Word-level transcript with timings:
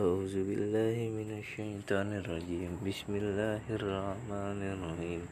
أعوذ 0.00 0.34
بالله 0.48 0.96
من 1.18 1.28
الشيطان 1.38 2.08
الرجيم 2.20 2.80
بسم 2.86 3.12
الله 3.22 3.62
الرحمن 3.70 4.60
الرحيم 4.74 5.22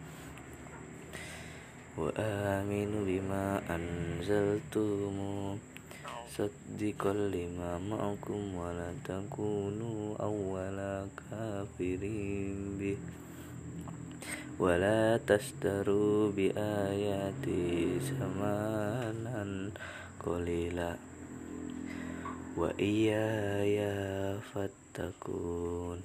وآمنوا 1.99 3.03
بما 3.11 3.47
أنزلت 3.77 4.75
مصدقا 6.31 7.13
لما 7.13 7.73
معكم 7.79 8.41
ولا 8.55 8.91
تكونوا 9.05 10.17
أول 10.21 10.79
كافر 11.19 12.03
به 12.81 12.97
ولا 14.61 15.17
تشتروا 15.27 16.33
بآياتي 16.37 17.99
ثمنا 18.09 19.71
قليلا 20.21 20.93
وإياي 22.57 23.79
فاتقون 24.95 26.01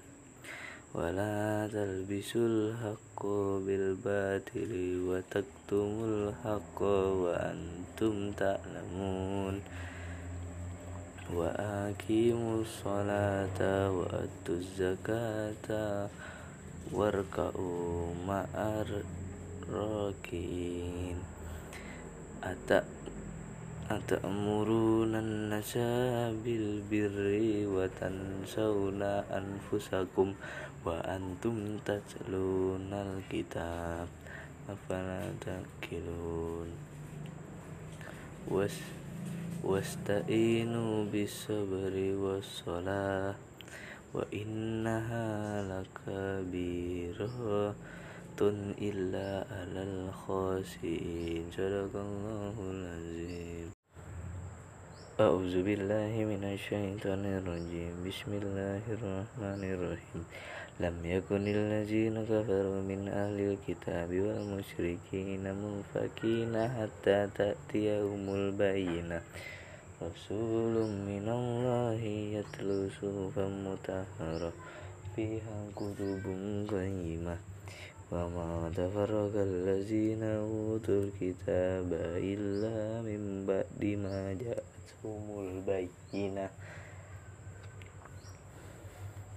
ولا 0.94 1.70
تلبسوا 1.74 2.48
الحق 2.48 3.26
بالباطل 3.66 4.72
وتكتموا 5.08 6.08
الحق 6.08 6.82
وأنتم 7.22 8.32
تعلمون 8.32 9.62
وأقيموا 11.34 12.62
الصلاة 12.62 13.92
وأتوا 13.92 14.56
الزكاة 14.56 16.10
واركعوا 16.94 18.14
مع 18.28 18.46
الراكعين 19.70 21.18
أتأمرون 23.92 25.16
الناس 25.16 25.78
بالبر 26.44 27.26
وتنسون 27.76 29.02
أنفسكم 29.42 30.34
وأنتم 30.86 31.56
تتلون 31.86 32.94
الكتاب 32.94 34.08
أفلا 34.70 35.32
تأكلون 35.46 36.68
واستعينوا 39.64 41.06
بالصبر 41.06 41.94
والصلاة 42.18 43.36
وإنها 44.14 45.28
لكبيرة 45.70 47.76
إلا 48.82 49.46
على 49.52 49.84
الخاسئين 49.84 51.44
صدق 51.52 51.96
الله 51.96 52.56
العظيم 52.60 52.79
أعوذ 55.20 55.56
بالله 55.68 56.14
من 56.32 56.44
الشيطان 56.56 57.24
الرجيم 57.40 57.94
بسم 58.08 58.32
الله 58.42 58.84
الرحمن 58.96 59.62
الرحيم 59.76 60.22
لم 60.86 60.96
يكن 61.16 61.44
الذين 61.48 62.16
كفروا 62.32 62.82
من 62.92 63.02
أهل 63.08 63.38
الكتاب 63.52 64.10
والمشركين 64.26 65.44
منفكين 65.64 66.54
حتى 66.76 67.20
تأتيهم 67.40 68.24
البينة 68.42 69.20
رسول 70.04 70.76
من 71.10 71.26
الله 71.40 72.02
يتلو 72.36 72.80
صحفا 73.00 73.46
مطهرة 73.68 74.52
فيها 75.16 75.58
كتب 75.80 76.24
قيمة 76.72 77.38
وما 78.12 78.72
تفرق 78.76 79.34
الذين 79.36 80.24
أوتوا 80.24 81.02
الكتاب 81.04 81.90
إلا 82.34 82.78
bima 83.81 84.37
ja'atumul 84.37 85.65
bayyinah. 85.65 86.53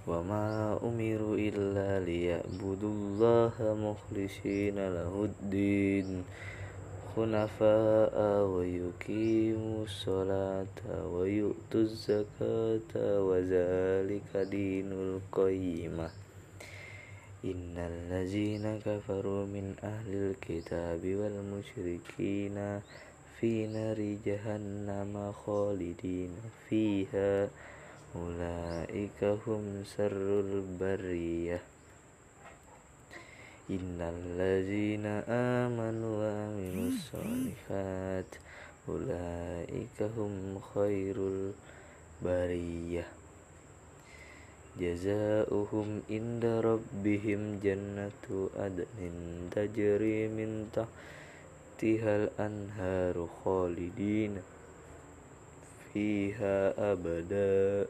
Wa 0.04 0.20
ma 0.20 0.76
umiru 0.84 1.40
illa 1.40 2.04
liya'budullaha 2.04 3.72
mukhlishina 3.72 4.92
lahuddin. 4.92 6.28
Khunafa'a 7.16 8.44
wa 8.44 8.66
yuqimu 8.68 9.88
sholata 9.88 11.08
wa 11.08 11.24
yu'tu 11.24 11.88
zakata 11.88 13.24
wa 13.24 13.40
zalika 13.40 14.44
dinul 14.44 15.24
qayyimah. 15.32 16.12
Innal 17.44 18.12
lazina 18.12 18.80
kafaru 18.80 19.48
min 19.48 19.76
ahlil 19.84 20.32
kitabi 20.40 21.16
wal 21.20 21.38
musyrikina 21.44 22.80
في 23.43 23.67
نار 23.67 24.17
جهنم 24.27 25.33
خالدين 25.33 26.31
فيها 26.69 27.49
أولئك 28.17 29.25
هم 29.47 29.85
سر 29.97 30.41
البرية 30.41 31.61
إن 33.71 33.99
الذين 34.01 35.07
آمنوا 35.29 36.15
وعملوا 36.25 36.89
الصالحات 36.89 38.31
أولئك 38.89 39.99
هم 40.17 40.61
خير 40.75 41.17
البرية 42.23 43.07
جزاؤهم 44.81 46.03
عند 46.11 46.45
ربهم 46.45 47.41
جنة 47.63 48.49
عدن 48.57 49.15
تجري 49.51 50.29
من 50.29 50.71
تحت 50.73 50.89
تحتها 51.79 52.17
الأنهار 52.17 53.29
خالدين 53.45 54.43
فيها 55.93 56.75
أبدا 56.93 57.87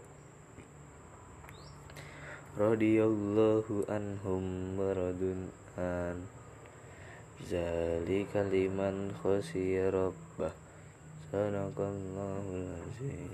رضي 2.59 3.05
الله 3.05 3.65
عنهم 3.89 4.45
ورضوا 4.79 5.49
عن 5.79 6.17
ذلك 7.51 8.33
لمن 8.37 9.17
خشي 9.25 9.89
ربه 9.89 10.53
صدق 11.33 11.79
الله 11.81 12.45
العظيم 12.53 13.33